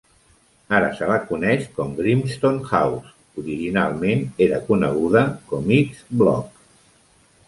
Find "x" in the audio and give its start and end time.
5.77-6.01